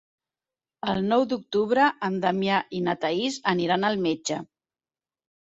El 0.93 1.03
nou 1.11 1.25
d'octubre 1.33 1.89
en 2.07 2.17
Damià 2.23 2.57
i 2.79 2.81
na 2.89 2.97
Thaís 3.05 3.39
aniran 3.53 3.87
al 3.93 4.03
metge. 4.09 4.41